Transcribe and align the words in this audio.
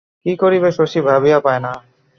কী 0.23 0.33
করিবে 0.41 0.69
শশী 0.77 0.99
ভাবিয়া 1.07 1.39
পায় 1.45 1.61
না। 1.65 1.71